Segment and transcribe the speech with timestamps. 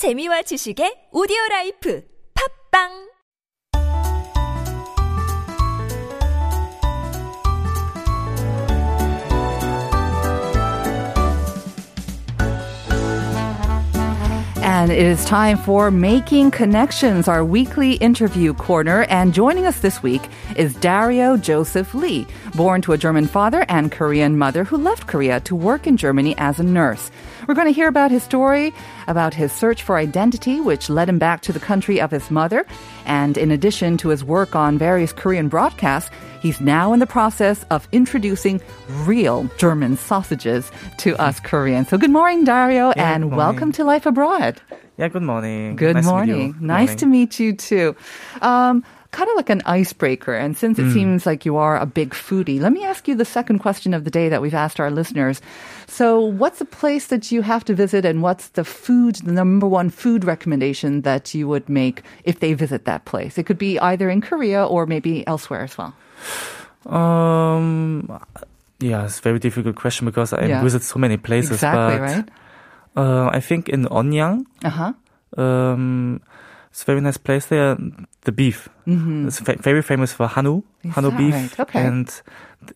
[0.00, 2.00] 재미와 지식의 오디오 라이프.
[2.32, 3.09] 팝빵
[14.80, 19.02] And it is time for Making Connections, our weekly interview corner.
[19.10, 20.22] And joining us this week
[20.56, 25.38] is Dario Joseph Lee, born to a German father and Korean mother who left Korea
[25.40, 27.10] to work in Germany as a nurse.
[27.46, 28.72] We're going to hear about his story,
[29.06, 32.64] about his search for identity, which led him back to the country of his mother.
[33.04, 37.64] And in addition to his work on various Korean broadcasts, he's now in the process
[37.70, 38.60] of introducing
[39.04, 41.88] real German sausages to us Koreans.
[41.88, 44.60] So good morning, Dario, Yeah, and good welcome to Life Abroad.
[44.96, 45.76] Yeah, good morning.
[45.76, 46.34] Good nice morning.
[46.36, 46.66] To meet you.
[46.66, 46.96] nice Morning.
[46.98, 47.96] to meet you too.
[48.42, 50.34] Um, kind of like an icebreaker.
[50.34, 50.86] And since Mm.
[50.88, 53.92] it seems like you are a big foodie, let me ask you the second question
[53.94, 55.40] of the day that we've asked our listeners.
[55.88, 59.66] So, what's a place that you have to visit, and what's the food, the number
[59.66, 63.36] one food recommendation that you would make if they visit that place?
[63.38, 65.92] It could be either in Korea or maybe elsewhere as well.
[66.86, 68.08] Um,
[68.80, 70.62] yeah, it's a very difficult question because I Yeah.
[70.62, 71.50] visit so many places.
[71.62, 72.28] exactly, but, right?
[72.96, 74.92] Uh, I think in Onyang, Uh huh.
[75.36, 76.20] um,
[76.70, 77.76] it's a very nice place there.
[78.24, 78.68] The beef.
[78.86, 79.28] Mm-hmm.
[79.28, 81.34] It's fa- very famous for Hanu, Is Hanu beef.
[81.34, 81.60] right?
[81.60, 81.86] Okay.
[81.86, 82.08] And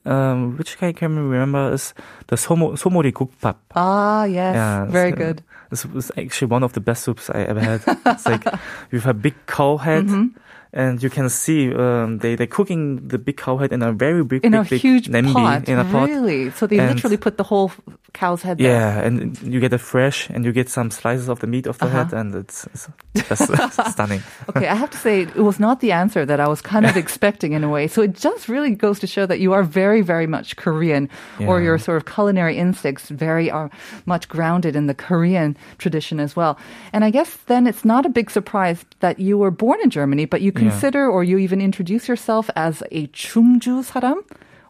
[0.06, 1.94] um, which I can remember is
[2.28, 3.56] the somo, somori gukpap.
[3.74, 4.54] Ah, yes.
[4.54, 5.42] Yeah, Very uh, good.
[5.70, 7.80] This was actually one of the best soups I ever had.
[8.06, 8.44] it's like
[8.92, 10.38] with a big cow head, Mm-hmm.
[10.74, 14.22] And you can see um, they they cooking the big cow head in a very
[14.24, 15.68] big, In big, a big huge pot.
[15.68, 16.08] in a pot.
[16.10, 16.50] Really?
[16.50, 17.70] So they And- literally put the whole
[18.12, 18.70] cow's head there.
[18.70, 21.78] Yeah, and you get it fresh, and you get some slices of the meat of
[21.78, 21.96] the Uh-huh.
[22.04, 22.86] head, and it's, it's
[23.28, 23.50] just
[23.92, 24.22] stunning.
[24.50, 26.96] Okay, I have to say it was not the answer that I was kind of
[27.04, 27.88] expecting in a way.
[27.88, 31.08] So it just really goes to show that you are very, very much Korean,
[31.40, 33.68] or your sort of culinary instincts very are
[34.06, 36.56] much grounded in the Korean tradition as well.
[36.92, 40.24] And I guess then it's not a big surprise that you were born in Germany,
[40.26, 40.63] but you Yeah.
[40.70, 44.18] Consider or you even introduce yourself as a Chungju saram.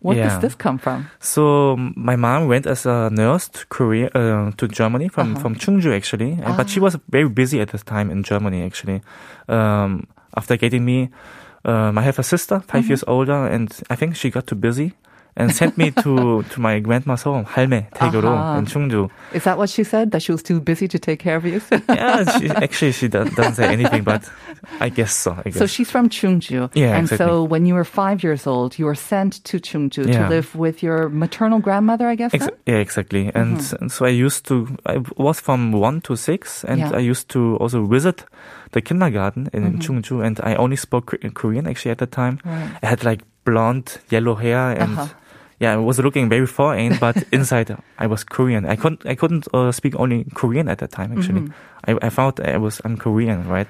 [0.04, 1.08] What does this come from?
[1.20, 5.40] So my mom went as a nurse to Korea, uh, to Germany from Uh-huh.
[5.42, 6.84] from Chungju actually, and, but she Ah.
[6.84, 9.00] was very busy at this time in Germany actually.
[9.48, 10.04] Um,
[10.36, 11.08] after getting me,
[11.64, 12.88] um, I have a sister 5 Mm-hmm.
[12.90, 14.92] years older, and I think she got too busy
[15.37, 18.59] and sent me to to my grandma's home, 할매 대교로 Uh-huh.
[18.59, 19.09] in Chungju.
[19.31, 20.11] Is that what she said?
[20.11, 21.61] That she was too busy to take care of you?
[21.87, 24.27] Yeah, she, actually she do- doesn't say anything, but
[24.81, 25.37] I guess so.
[25.39, 25.59] I guess.
[25.59, 26.71] So she's from Chungju.
[26.75, 27.23] Yeah, And exactly.
[27.25, 30.27] so when you were five years old, you were sent to Chungju to Yeah.
[30.27, 32.33] live with your maternal grandmother, I guess.
[32.33, 32.55] Ex- then?
[32.67, 33.31] yeah, exactly.
[33.33, 36.91] And and so I used to, I was from one to six, and Mm-hmm.
[36.91, 36.99] Yeah.
[36.99, 38.25] I used to also visit
[38.75, 39.79] the kindergarten in Mhm.
[39.79, 42.43] Chungju, and I only spoke Kor- Korean actually at the time.
[42.43, 42.75] Right.
[42.83, 45.07] I had like blonde, yellow hair, and Uh-huh.
[45.60, 48.66] yeah, I was looking very foreign, but inside I was Korean.
[48.66, 51.12] I couldn't, I couldn't uh, speak only Korean at that time.
[51.16, 51.52] Actually, Mhm.
[51.86, 53.68] I, I I was, I'm Korean, right?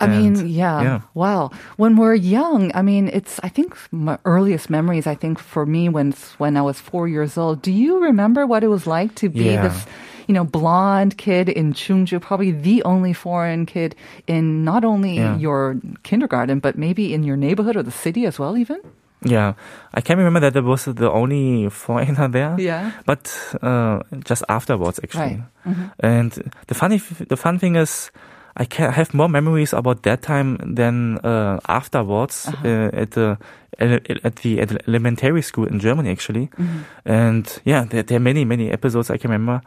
[0.00, 0.82] I mean, yeah.
[0.82, 1.00] yeah.
[1.14, 1.50] Wow.
[1.76, 5.88] When we're young, I mean, it's, I think my earliest memories, I think for me,
[5.88, 9.28] when, when I was four years old, do you remember what it was like to
[9.28, 9.68] be Yeah.
[9.68, 9.86] this,
[10.26, 13.94] you know, blonde kid in Chungju, probably the only foreign kid
[14.26, 15.36] in not only Yeah.
[15.38, 18.80] your kindergarten, but maybe in your neighborhood or the city as well, even?
[19.22, 19.54] Yeah,
[19.94, 22.56] I can remember that I was the only foreigner there.
[22.58, 22.90] Yeah.
[23.06, 23.32] but
[23.62, 25.40] uh, just afterwards actually.
[25.64, 25.74] Right.
[25.76, 25.90] Mhm.
[26.00, 26.98] And the funny,
[27.28, 28.10] the fun thing is,
[28.56, 32.68] I can have more memories about that time than uh, afterwards Uh-huh.
[32.68, 33.38] uh, at the
[33.80, 36.48] at the at elementary school in Germany actually.
[36.58, 36.78] Mm-hmm.
[37.04, 39.60] And yeah, there, there are many many episodes I can remember.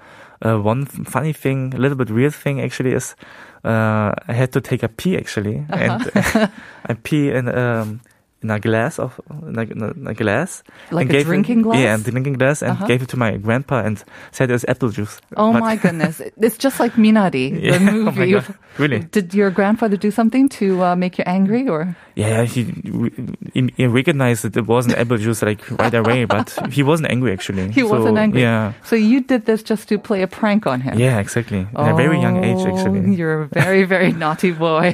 [0.46, 3.16] Uh, one funny thing, a little bit weird thing actually is,
[3.66, 6.48] uh, I had to take a pee actually, and Uh-huh.
[6.90, 8.00] I pee in um.
[8.44, 10.62] In a glass of in a, in a- glass,
[10.92, 11.80] Like a it- drinking glass?
[11.82, 12.86] Yeah, a drinking glass, and Uh-huh.
[12.86, 13.98] gave it to my grandpa and
[14.32, 15.18] said it was apple juice.
[15.36, 16.22] Oh But- my goodness.
[16.38, 18.32] It's just like Minari, Yeah, the oh movie.
[18.38, 18.46] God.
[18.78, 19.00] Really?
[19.10, 21.96] Did your grandfather do something to uh, make you angry or?
[22.14, 22.70] Yeah, he,
[23.54, 27.34] he, he recognized that it wasn't apple juice like right away, but he wasn't angry
[27.34, 27.72] actually.
[27.74, 28.42] He So, wasn't angry.
[28.46, 31.00] Yeah, So you did this just to play a prank on him?
[31.00, 31.66] yeah, exactly.
[31.66, 33.16] In a very young age Oh, actually.
[33.18, 34.94] You're a very, very naughty boy.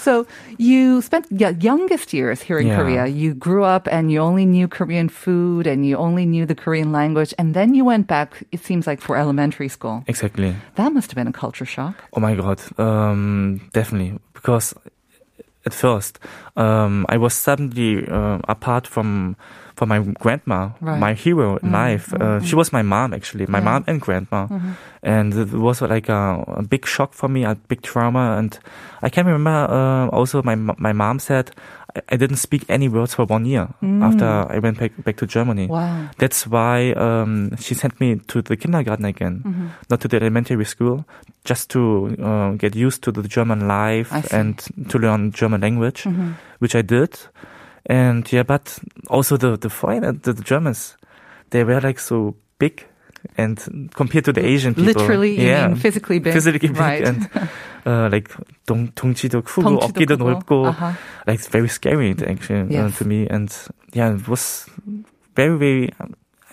[0.00, 0.26] So
[0.58, 2.76] you spent yeah, youngest years here in Yeah.
[2.78, 3.04] Korea.
[3.06, 6.90] You grew up and you only knew Korean food and you only knew the Korean
[6.92, 7.32] language.
[7.38, 10.02] And then you went back, it seems like, for elementary school.
[10.06, 10.54] Exactly.
[10.76, 11.94] That must have been a culture shock.
[12.16, 14.74] Oh my god, um, definitely because
[15.66, 16.18] at first
[16.56, 19.36] um, I was suddenly uh, apart from
[19.76, 21.00] from my grandma, Right.
[21.00, 22.12] my hero in life.
[22.12, 23.64] Uh, she was my mom actually, my Yeah.
[23.64, 24.46] mom and grandma,
[25.02, 28.36] and it was like a, a big shock for me, a big trauma.
[28.36, 28.58] And
[29.00, 31.50] I can remember uh, also my my mom said
[32.08, 33.68] I- didn't speak any words for one year
[34.02, 35.66] after I went back, back to Germany.
[35.66, 35.70] Mm.
[35.70, 36.10] Wow.
[36.18, 39.66] That's why um, she sent me to the kindergarten again, Mm-hmm.
[39.90, 41.04] not to the elementary school,
[41.44, 44.58] just to uh, get used to the German life and
[44.88, 46.34] to learn German language, Mhm.
[46.60, 47.18] which I did.
[47.86, 48.78] And yeah, but
[49.08, 50.96] also the the foreigner, the, the Germans,
[51.50, 52.86] they were like so big,
[53.37, 53.57] and
[53.95, 56.33] compared to the Asian people, Literally, you yeah, mean physically big.
[56.33, 57.01] physically big right.
[57.07, 57.27] and
[57.85, 58.29] uh, like
[58.67, 60.23] 동, 덩치도 크고 덩치도 어깨도 크고.
[60.45, 60.93] 넓고 Uh-huh.
[61.25, 62.97] like it's very scary actually uh, Yes.
[62.99, 63.49] to me and
[63.93, 64.69] yeah it was
[65.35, 65.89] very very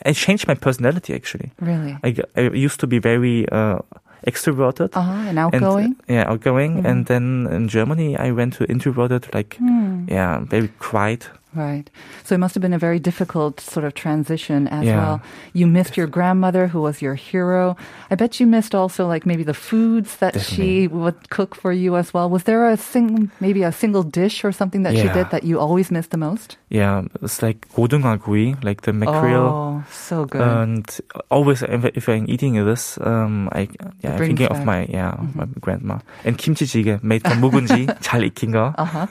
[0.04, 1.96] I changed my personality actually Really.
[2.02, 3.78] I, g- I used to be very uh,
[4.26, 5.12] extroverted Uh-huh.
[5.28, 5.92] And and outgoing.
[6.08, 6.86] yeah outgoing Mhm.
[6.88, 10.08] and then in Germany I went to introverted like Hmm.
[10.08, 11.84] yeah very quiet Right.
[12.24, 14.96] So it must have been a very difficult sort of transition as Yeah.
[14.96, 15.16] well.
[15.52, 17.76] You missed your grandmother who was your hero.
[18.10, 22.00] I bet you missed also like maybe the foods that she would cook for you
[22.00, 22.32] as well.
[22.32, 25.12] Was there a sing maybe a single dish or something that she Yeah.
[25.12, 26.56] did that you always missed the most?
[26.72, 30.40] yeah it's like 고등어구이 like the mackerel Oh, so good.
[30.40, 30.88] and
[31.28, 33.68] always if, if I'm eating this, um, I
[34.00, 34.72] yeah I'm brings thinking of back.
[34.72, 36.64] my yeah my grandma and kimchi
[37.04, 38.72] made from 묵은지 잘 익힌 거.
[38.80, 39.04] uh-huh.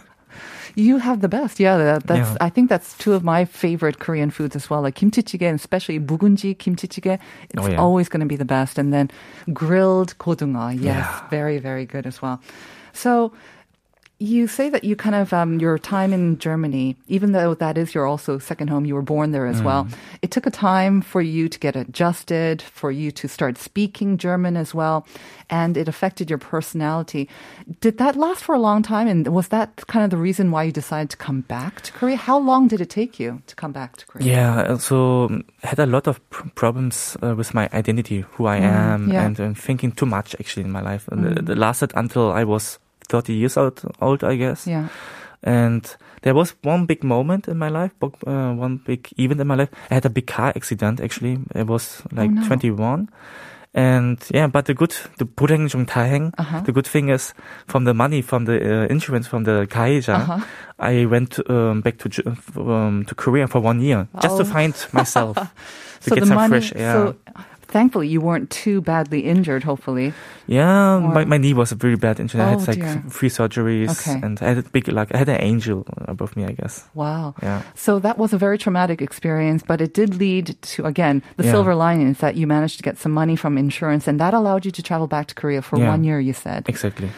[0.76, 1.58] You have the best.
[1.58, 2.30] Yeah, that, that's.
[2.30, 2.36] Yeah.
[2.38, 4.82] I think that's two of my favorite Korean foods as well.
[4.82, 7.18] Like kimchi jjigae, and especially mugunji kimchi jjigae.
[7.48, 7.80] It's oh, yeah.
[7.80, 8.76] always going to be the best.
[8.76, 9.10] And then
[9.54, 10.74] grilled kodunga.
[10.74, 11.28] Yes, yeah.
[11.30, 12.42] very very good as well.
[12.92, 13.32] So
[14.18, 17.94] you say that you kind of um, your time in Germany, even though that is
[17.94, 19.86] your also second home, you were born there as well.
[20.22, 24.56] It took a time for you to get adjusted, for you to start speaking German
[24.56, 25.06] as well,
[25.50, 27.28] and it affected your personality.
[27.80, 29.06] Did that last for a long time?
[29.06, 32.16] And was that kind of the reason why you decided to come back to Korea?
[32.16, 34.26] How long did it take you to come back to Korea?
[34.26, 38.56] Yeah, so um, had a lot of pr- problems uh, with my identity, who I
[38.56, 39.26] am, yeah.
[39.26, 41.06] and, and thinking too much actually in my life.
[41.08, 42.78] And it, it lasted until I was
[43.09, 44.67] 30 years old, old I guess.
[44.67, 44.87] Yeah.
[45.43, 45.83] And
[46.21, 49.55] there was one big moment in my life, bo- uh, one big event in my
[49.55, 49.69] life.
[49.89, 51.39] I had a big car accident actually.
[51.55, 52.45] I was like no.
[52.45, 53.09] 21.
[53.73, 56.59] And yeah, but the good, the 불행 중 다행, Uh-huh.
[56.65, 57.33] the good thing is
[57.67, 60.39] from the money from the uh, insurance from the 가해자, Uh-huh.
[60.77, 62.27] I went um, back to Ge-
[62.57, 64.39] um, to Korea for one year just Oh.
[64.39, 65.47] to find myself, to
[66.09, 66.49] so get the some money.
[66.49, 66.93] fresh air.
[66.93, 67.15] So
[67.68, 69.64] thankfully, you weren't too badly injured.
[69.64, 70.12] Hopefully.
[70.46, 72.20] yeah, Or- my, my knee was a very bad.
[72.20, 72.40] Injury.
[72.40, 73.02] I Oh, had like dear.
[73.10, 74.20] three surgeries, Okay.
[74.24, 76.84] and I had a big like I had an angel above me, I guess.
[76.94, 77.34] Wow.
[77.42, 77.62] Yeah.
[77.74, 81.52] So that was a very traumatic experience, but it did lead to, again, the Yeah.
[81.52, 84.64] silver lining is that you managed to get some money from insurance and that allowed
[84.64, 85.90] you to travel back to Korea for Yeah.
[85.90, 86.68] one year, you said.
[86.68, 87.10] Exactly.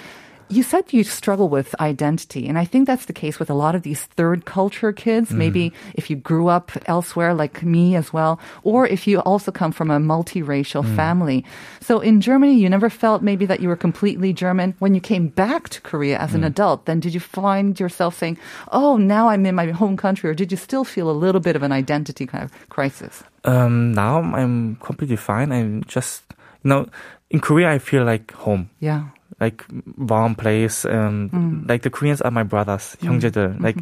[0.51, 3.75] You said you struggle with identity, and I think that's the case with a lot
[3.75, 5.29] of these third culture kids.
[5.29, 5.39] Mm-hmm.
[5.39, 9.73] Maybe if you grew up elsewhere, like me as well, or if you also come
[9.73, 10.97] from a multiracial Mm.
[10.97, 11.45] family.
[11.81, 14.75] So in Germany, you never felt maybe that you were completely German.
[14.79, 16.37] When you came back to Korea as Mm.
[16.37, 18.39] an adult, then did you find yourself saying,
[18.73, 21.57] "Oh, now I'm in my home country," or did you still feel a little bit
[21.57, 23.23] of an identity kind of crisis?
[23.45, 25.53] Um, now I'm completely fine.
[25.53, 26.23] I'm just,
[26.65, 26.87] you know,
[27.31, 29.03] in Korea, I feel like home, Yeah
[29.40, 29.66] like
[29.98, 30.86] warm place.
[30.86, 31.68] Um, Mm.
[31.70, 33.54] like the Koreans are my brothers, 형제들.
[33.56, 33.64] Mm-hmm.
[33.64, 33.78] Like,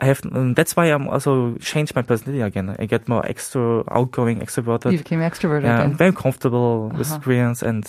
[0.00, 2.74] I have, um, that's why I'm also changed my personality again.
[2.78, 4.92] I get more extra outgoing, extroverted.
[4.92, 5.62] You became extroverted.
[5.64, 5.96] yeah, I'm again.
[5.96, 7.20] very comfortable with Uh-huh.
[7.20, 7.86] Koreans, and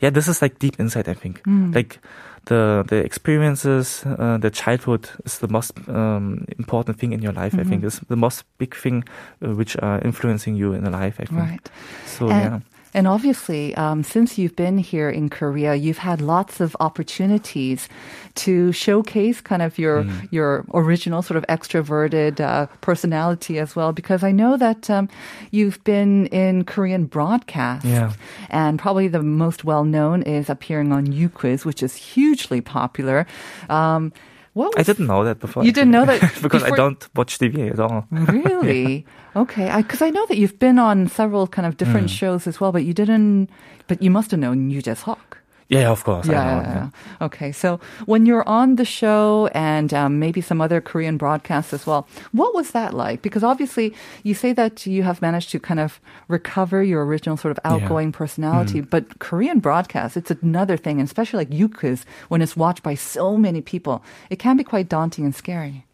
[0.00, 1.08] yeah, this is like deep inside.
[1.08, 1.74] I think, Mm.
[1.74, 2.00] like
[2.46, 7.54] the the experiences, uh, the childhood is the most um, important thing in your life.
[7.54, 7.86] I think Mhm.
[7.86, 9.04] is the most big thing
[9.40, 11.16] uh, which are influencing you in the life.
[11.22, 11.40] I think.
[11.40, 11.70] Right.
[12.04, 12.60] So And- yeah.
[12.93, 17.87] And obviously, um, since you've been here in Korea, you've had lots of opportunities
[18.35, 20.27] to showcase kind of your Mm.
[20.31, 23.93] your original sort of extroverted uh, personality as well.
[23.93, 25.07] Because I know that um,
[25.51, 28.11] you've been in Korean broadcasts, Yeah.
[28.49, 33.27] and probably the most well known is appearing on U Quiz, which is hugely popular.
[33.69, 34.11] Um,
[34.59, 35.63] what I didn't know that before.
[35.63, 38.05] You didn't know that because I don't watch TV at all.
[38.11, 39.05] Really?
[39.35, 39.71] Okay.
[39.77, 42.17] Because I, know that you've been on several kind of different Mm.
[42.19, 43.49] shows as well, but you didn't.
[43.87, 45.37] But you must have known Yu Jae Suk.
[45.69, 46.25] Yeah, of course.
[46.27, 47.25] Yeah, yeah, yeah.
[47.25, 47.51] Okay.
[47.51, 52.07] So when you're on the show and um, maybe some other Korean broadcasts as well,
[52.31, 53.21] what was that like?
[53.21, 57.51] Because obviously you say that you have managed to kind of recover your original sort
[57.51, 58.89] of outgoing personality, Mm.
[58.89, 62.95] but Korean broadcasts, it's another thing, and especially like U Quiz, when it's watched by
[62.95, 65.85] so many people, it can be quite daunting and scary.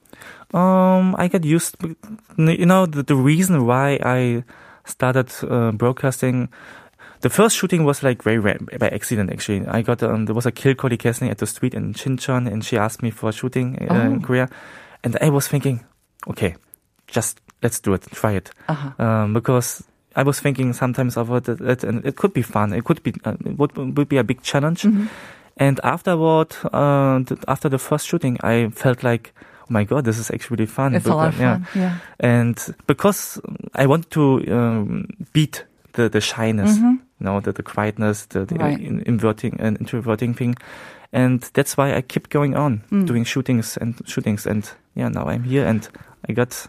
[0.53, 1.75] Um, I got used.
[2.37, 4.43] You know, the, the reason why I
[4.85, 6.47] started uh, broadcasting.
[7.25, 8.37] The first shooting was like very
[8.77, 9.31] by accident.
[9.33, 12.63] Actually, I got um, there was a kilcoly casting at the street in Chincheon, and
[12.63, 14.19] she asked me for a shooting uh, in Oh.
[14.21, 14.47] Korea,
[15.03, 15.81] and I was thinking,
[16.29, 16.53] okay,
[17.07, 18.91] just let's do it, try it, Uh-huh.
[19.03, 19.83] um, because
[20.15, 22.73] I was thinking sometimes about it, it, and it could be fun.
[22.73, 24.83] It could be uh, it would, would be a big challenge.
[24.83, 25.07] Mm-hmm.
[25.57, 30.19] And afterward, uh, th- after the first shooting, I felt like, oh my god, this
[30.19, 30.93] is actually really fun.
[30.93, 31.57] It's a lot of yeah.
[31.57, 31.67] fun.
[31.73, 31.97] Yeah.
[32.19, 33.41] And because
[33.73, 36.77] I want to um, beat the the shyness,
[37.19, 38.55] you know, the, the quietness, the, the.
[38.55, 38.79] Right.
[38.79, 40.55] in, inverting and introverting thing.
[41.13, 43.05] And that's why I keep going on Mm.
[43.07, 44.45] doing shootings and shootings.
[44.45, 45.87] And yeah, now I'm here and
[46.29, 46.67] I got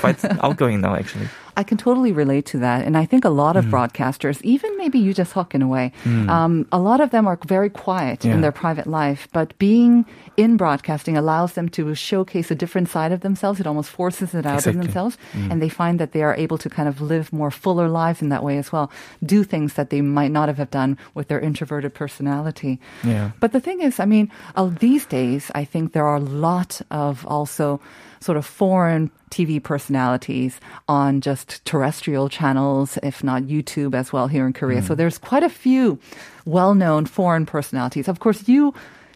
[0.00, 1.28] quite outgoing now actually.
[1.58, 2.84] I can totally relate to that.
[2.84, 3.70] And I think a lot of Mm.
[3.70, 5.90] broadcasters, even maybe Yu Jae Suk in a way,
[6.28, 10.04] um, a lot of them are very quiet in their private life, but being
[10.36, 13.58] in broadcasting allows them to showcase a different side of themselves.
[13.58, 14.80] It almost forces it out of Exactly.
[14.80, 14.84] Mm.
[14.84, 15.16] themselves.
[15.50, 18.28] And they find that they are able to kind of live more fuller lives in
[18.28, 18.90] that way as well.
[19.24, 22.78] Do things that they might not have done with their introverted personality.
[23.02, 23.30] Yeah.
[23.40, 26.82] But the thing is, I mean, uh, these days, I think there are a lot
[26.90, 27.80] of also
[28.20, 34.46] sort of foreign TV personalities on just terrestrial channels, if not YouTube as well here
[34.46, 34.80] in Korea.
[34.80, 34.86] Mm.
[34.86, 35.98] So there's quite a few
[36.44, 38.08] well-known foreign personalities.
[38.08, 38.72] Of course, you,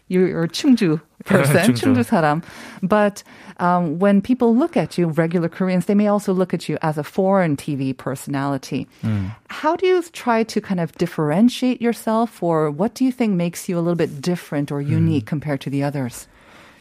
[0.09, 2.05] you're a Chungju person, Chungju.
[2.05, 2.43] 사람.
[2.83, 3.23] But
[3.59, 6.99] um, when people look at you, regular Koreans, they may also look at you as
[6.99, 8.89] a foreign TV personality.
[9.03, 9.31] Mm.
[9.49, 13.69] How do you try to kind of differentiate yourself, or what do you think makes
[13.69, 16.27] you a little bit different or unique compared to the others?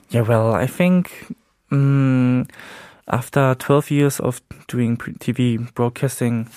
[0.09, 1.35] Yeah, well, I think
[1.71, 2.47] um,
[3.07, 6.47] after 12 years of doing TV broadcasting,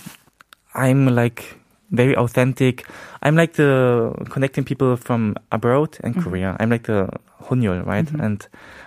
[0.74, 1.56] I'm like
[1.90, 2.86] very authentic.
[3.22, 6.56] I'm like the connecting people from abroad and Korea.
[6.58, 7.08] I'm like the
[7.44, 8.10] Honyol, right?
[8.10, 8.46] And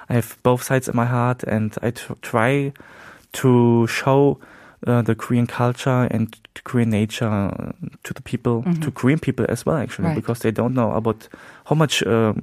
[0.09, 2.73] I have both sides in my heart, and I tr- try
[3.33, 4.39] to show
[4.87, 7.51] uh, the Korean culture and Korean nature
[8.03, 10.15] to the people, to Korean people as well, actually, Right.
[10.15, 11.27] because they don't know about
[11.65, 12.35] how much um,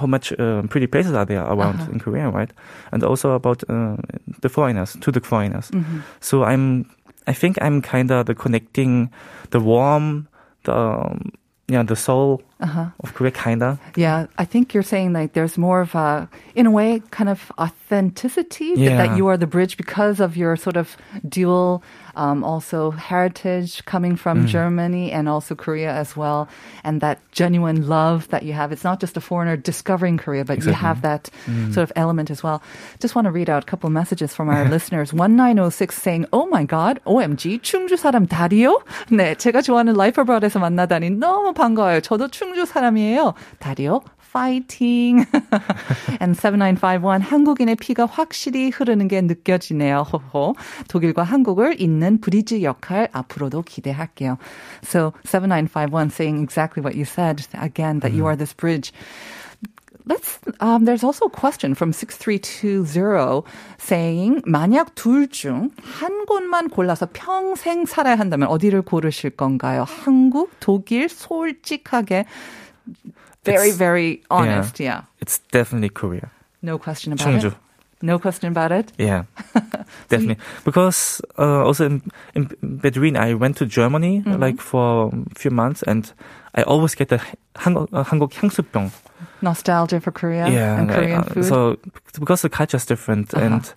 [0.00, 1.92] how much uh, pretty places are there around Uh-huh.
[1.92, 2.50] in Korea, right?
[2.92, 3.96] And also about uh,
[4.42, 5.70] the foreigners, to the foreigners.
[5.70, 5.98] Mm-hmm.
[6.20, 6.84] So I'm,
[7.26, 9.10] I think I'm kind of the connecting,
[9.50, 10.26] the warm,
[10.64, 11.32] the um,
[11.68, 12.86] yeah, the soul Uh-huh.
[13.04, 13.78] of Korea, kinda.
[13.96, 17.52] Yeah, I think you're saying like there's more of a, in a way, kind of
[17.58, 20.96] authenticity that- that you are the bridge because of your sort of
[21.28, 21.82] dual,
[22.17, 24.47] um, also heritage coming from Mm.
[24.47, 26.47] Germany and also Korea as well,
[26.83, 28.71] and that genuine love that you have.
[28.71, 30.85] It's not just a foreigner discovering Korea, but you Exactly.
[30.87, 31.73] have that Mm.
[31.73, 32.61] sort of element as well.
[33.01, 35.13] Just want to read out a couple of messages from our listeners.
[35.13, 38.81] 1906 saying, "Oh my God, OMG, 충주 사람 다리요?
[39.09, 42.01] 네, 제가 좋아하는 라이프 브라드에서 만나다니 너무 반가워요.
[42.01, 43.33] 저도 충주 사람이에요.
[43.59, 44.01] 다리요?
[44.32, 45.24] 파이팅.
[46.20, 50.02] and 7951 한국인의 피가 확실히 흐르는 게 느껴지네요.
[50.02, 50.54] 호호.
[50.88, 54.38] 독일과 한국을 잇는 브리지 역할 앞으로도 기대할게요.
[54.84, 58.92] So 7951 saying exactly what you said again that you are this bridge.
[60.08, 60.38] Let's.
[60.60, 63.44] Um, there's also a question from 6320
[63.78, 69.84] saying 만약 둘 중 한 곳만 골라서 평생 살아야 한다면 어디를 고르실 건가요?
[69.86, 72.24] 한국, 독일, 솔직하게.
[73.47, 74.79] Very, It's- very honest.
[74.79, 75.01] Yeah.
[75.19, 76.31] It's definitely Korea.
[76.61, 77.51] No question about Cheongju.
[77.51, 77.57] it.
[78.01, 78.91] No question about it.
[78.97, 79.23] Yeah,
[80.09, 80.37] definitely.
[80.65, 82.01] Because uh, also in,
[82.35, 82.49] in
[82.81, 84.41] between, I went to Germany Mm-hmm.
[84.41, 86.11] like for a few months, and
[86.53, 87.19] I always get the
[87.55, 88.91] 한국 uh, 한국 향수병.
[89.41, 91.45] Nostalgia for Korea and like, Korean uh, food.
[91.45, 91.77] So
[92.19, 93.45] because the culture is different Uh-huh.
[93.45, 93.73] and.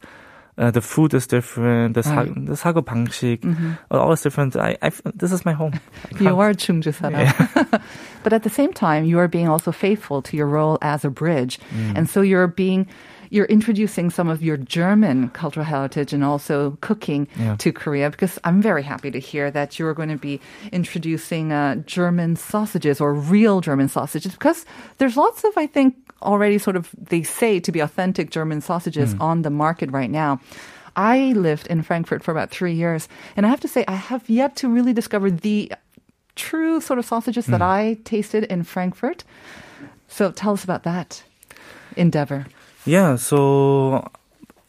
[0.60, 1.92] Uh, the food is different.
[1.92, 2.28] The, 사, Right.
[2.30, 2.46] Mm-hmm.
[2.46, 3.44] the 사고 방식,
[3.90, 4.56] uh, all is different.
[4.56, 5.74] I, I, this is my home.
[5.74, 7.82] I You can't- are Chungju 사람.
[8.22, 11.10] but at the same time, you are being also faithful to your role as a
[11.10, 11.60] bridge.
[11.76, 11.92] Mm.
[11.98, 12.86] And so you're being,
[13.28, 17.56] you're introducing some of your German cultural heritage and also cooking Yeah.
[17.56, 20.40] to Korea because I'm very happy to hear that you're going to be
[20.72, 24.64] introducing uh, German sausages or real German sausages because
[24.96, 29.13] there's lots of, I think, already sort of, they say to be authentic German sausages
[29.15, 29.21] Mm.
[29.21, 30.39] on the market right now.
[30.95, 34.29] I lived in Frankfurt for about three years, and I have to say, I have
[34.29, 35.71] yet to really discover the
[36.35, 39.23] true sort of sausages that I tasted in Frankfurt.
[40.07, 41.23] So tell us about that
[41.95, 42.45] endeavor.
[42.85, 44.07] Yeah, so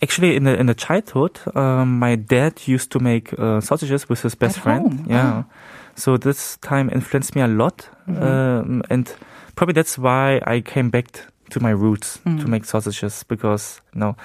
[0.01, 4.23] actually in the in the childhood, um, my dad used to make uh, sausages with
[4.23, 4.83] his best At friend.
[4.83, 5.07] home?
[5.11, 5.43] Yeah,
[5.97, 8.23] so this time influenced me a lot, Mm-hmm.
[8.23, 9.15] um, and
[9.55, 11.07] probably that's why I came back
[11.53, 12.41] to my roots mm.
[12.41, 14.17] to make sausages because you know,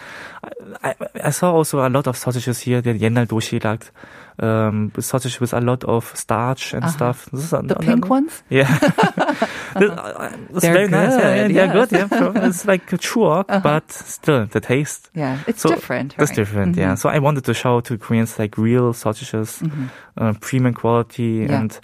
[0.84, 3.91] I, I, I, saw also a lot of sausages here the Yenal Doshilakt
[4.39, 6.93] um, sausage with a lot of starch and uh-huh.
[6.93, 7.29] stuff.
[7.31, 8.43] This is the a, pink a, ones?
[8.50, 8.67] Yeah.
[9.77, 11.19] Uh, it's They're very good, nice.
[11.22, 11.91] Yeah, yeah, good.
[11.91, 12.48] Yeah.
[12.48, 13.60] It's like a uh-huh.
[13.60, 15.12] but still the taste.
[15.13, 16.17] Yeah, it's so different.
[16.17, 16.24] Right?
[16.24, 16.81] It's different, mm-hmm.
[16.81, 16.96] yeah.
[16.96, 19.86] So I wanted to show to Koreans like real sausages, mm-hmm.
[20.17, 21.46] uh, premium quality.
[21.46, 21.60] Yeah.
[21.60, 21.79] And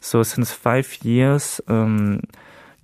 [0.00, 2.22] so since five years, um,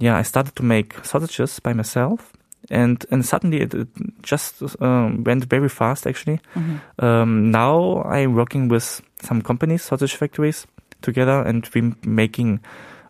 [0.00, 2.32] yeah, I started to make sausages by myself.
[2.70, 3.88] And and suddenly it, it
[4.22, 6.06] just um, went very fast.
[6.06, 6.80] Actually, Mhm.
[7.02, 10.66] um, now I'm working with some companies, sausage factories,
[11.02, 12.60] together, and we're making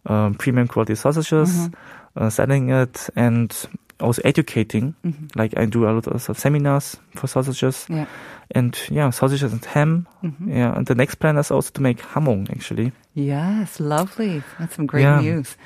[0.06, 1.72] um, premium quality sausages, Mhm.
[2.16, 3.52] uh, selling it, and
[4.00, 4.94] also educating.
[5.36, 7.86] Like I do a lot of seminars for sausages.
[7.90, 8.06] Yeah.
[8.54, 10.06] And yeah, sausages and ham.
[10.24, 10.48] Mm-hmm.
[10.56, 12.92] Yeah, and the next plan is also to make jamón actually.
[13.12, 14.42] Yes, lovely.
[14.60, 15.20] That's some great Yeah.
[15.20, 15.56] news.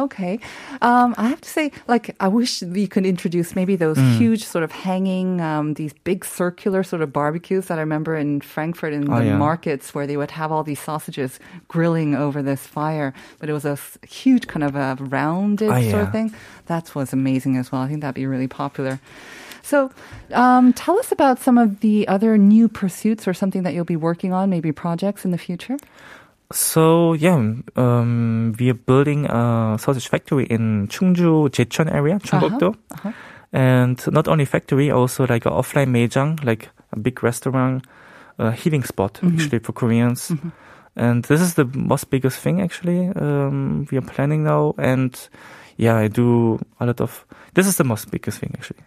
[0.00, 0.40] Okay.
[0.82, 4.16] Um, I have to say, like, I wish we could introduce maybe those Mm.
[4.18, 8.40] huge sort of hanging, um, these big circular sort of barbecues that I remember in
[8.40, 9.36] Frankfurt in Oh, the yeah.
[9.36, 11.38] markets where they would have all these sausages
[11.68, 13.14] grilling over this fire.
[13.38, 16.32] But it was a huge kind of a rounded Oh, sort of thing.
[16.66, 17.82] That was amazing as well.
[17.82, 18.98] I think that'd be really popular.
[19.62, 19.90] So,
[20.32, 23.96] um, tell us about some of the other new pursuits or something that you'll be
[23.96, 25.76] working on, maybe projects in the future.
[26.50, 27.36] So yeah,
[27.76, 32.74] um, we are building a sausage factory in Chungju, Jecheon area, Chungbuk-do.
[32.90, 33.12] Uh-huh.
[33.52, 37.84] And not only factory, also like an offline 매장, like a big restaurant,
[38.38, 39.34] a healing spot Mm-hmm.
[39.36, 40.32] actually for Koreans.
[40.96, 44.74] And this is the most biggest thing actually um, we are planning now.
[44.78, 45.14] And
[45.76, 47.24] yeah, I do a lot of.
[47.54, 48.82] This is the most biggest thing actually.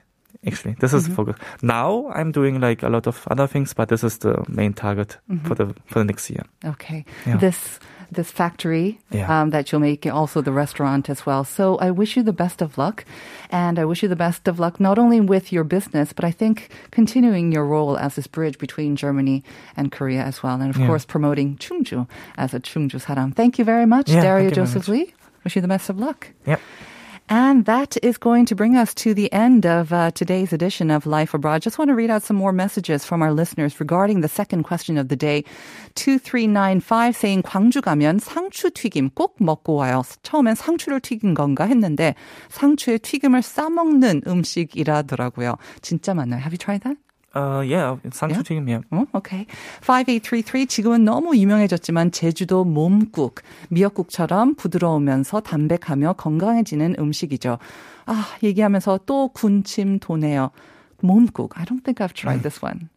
[0.48, 1.36] Actually, this is the focus.
[1.62, 5.18] Now I'm doing like a lot of other things, but this is the main target
[5.44, 6.44] for the for the next year.
[6.66, 7.06] Okay.
[7.28, 7.38] Yeah.
[7.38, 7.80] This
[8.12, 9.30] this factory Yeah.
[9.42, 11.46] um, that you'll make, also the restaurant as well.
[11.46, 13.06] So I wish you the best of luck,
[13.52, 16.32] and I wish you the best of luck not only with your business, but I
[16.32, 19.44] think continuing your role as this bridge between Germany
[19.78, 20.88] and Korea as well, and of Yeah.
[20.88, 22.06] course promoting Chungju
[22.38, 23.34] as a Chungju saram.
[23.34, 25.14] Thank you very much, Yeah, Dario thank very Joseph Lee.
[25.46, 26.28] Wish you the best of luck.
[26.46, 26.60] Yep.
[27.31, 31.07] And that is going to bring us to the end of uh, today's edition of
[31.07, 31.63] Life Abroad.
[31.63, 34.97] Just want to read out some more messages from our listeners regarding the second question
[34.97, 35.43] of the day.
[35.97, 40.03] 2395 saying 광주 가면 상추 튀김 꼭 먹고 와요.
[40.23, 42.15] 처음엔 상추를 튀긴 건가 했는데
[42.49, 45.57] 상추에 튀김을 싸먹는 음식이라더라고요.
[45.83, 46.41] 진짜 맞나요?
[46.41, 46.97] Have you tried that?
[47.34, 48.84] Uh, yeah, 상추 튀김, yeah.
[48.92, 49.46] 어, 오케이.
[49.82, 53.36] 5833 지금은 너무 유명해졌지만 제주도 몸국,
[53.70, 57.58] 미역국처럼 부드러우면서 담백하며 건강해지는 음식이죠.
[58.06, 60.52] 아, 얘기하면서 또 군침 도네요.
[61.02, 61.58] 몸국.
[61.58, 62.90] I don't think I've tried this one.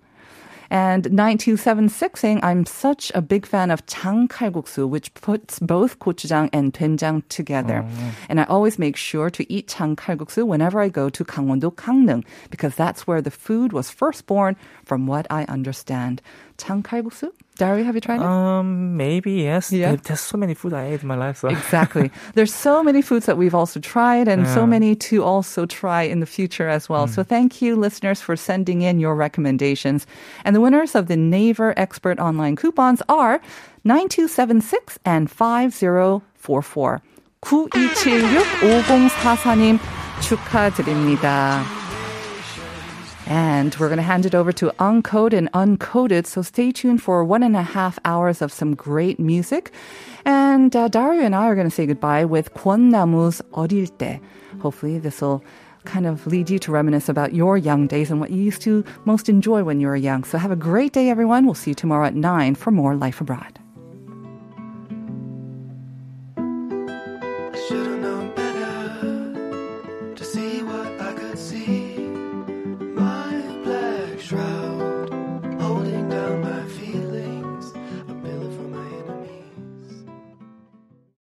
[0.72, 6.72] And 9276 saying, I'm such a big fan of 장칼국수, which puts both gochujang and
[6.72, 7.84] doenjang together.
[8.30, 12.76] And I always make sure to eat 장칼국수 whenever I go to Gangwon-do Gangneung, because
[12.76, 16.22] that's where the food was first born, from what I understand.
[16.58, 17.32] 장칼국수?
[17.60, 18.26] Dario, have you tried it?
[18.26, 19.70] Um, maybe yes.
[19.72, 19.90] Yeah.
[19.92, 21.40] There- There's so many food I ate in my life.
[21.44, 22.10] So Exactly.
[22.34, 24.66] There's so many foods that we've also tried and so Yeah.
[24.80, 27.06] many to also try in the future as well.
[27.08, 30.08] So thank you, listeners, for sending in your recommendations.
[30.46, 33.42] And the winners of the Naver Expert Online coupons are
[33.84, 37.02] 9276 and 5044.
[37.42, 39.80] 9276-5044님
[40.22, 41.64] 축하드립니다.
[43.28, 46.26] And we're going to hand it over to Uncode and Uncoded.
[46.26, 49.72] So stay tuned for one and a half hours of some great music.
[50.26, 54.20] And uh, Dario and I are going to say goodbye with 권나무's 어릴 때.
[54.62, 55.44] Hopefully this will
[55.86, 58.84] kind of lead you to reminisce about your young days and what you used to
[59.06, 60.24] most enjoy when you were young.
[60.24, 61.46] So have a great day, everyone.
[61.46, 63.60] We'll see you tomorrow at 9 for more Life Abroad.